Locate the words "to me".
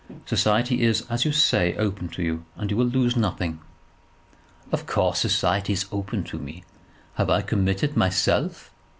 6.23-6.63